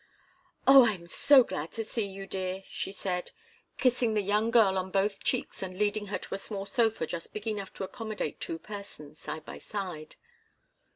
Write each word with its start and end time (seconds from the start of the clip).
"Oh, 0.65 0.83
I'm 0.87 1.05
so 1.05 1.43
glad 1.43 1.71
to 1.73 1.83
see 1.83 2.07
you, 2.07 2.25
dear!" 2.25 2.63
she 2.67 2.91
said, 2.91 3.29
kissing 3.77 4.15
the 4.15 4.23
young 4.23 4.49
girl 4.49 4.75
on 4.79 4.89
both 4.89 5.23
cheeks 5.23 5.61
and 5.61 5.77
leading 5.77 6.07
her 6.07 6.17
to 6.17 6.33
a 6.33 6.39
small 6.39 6.65
sofa 6.65 7.05
just 7.05 7.33
big 7.33 7.45
enough 7.47 7.71
to 7.75 7.83
accommodate 7.83 8.39
two 8.39 8.57
persons, 8.57 9.19
side 9.19 9.45
by 9.45 9.59
side. 9.59 10.15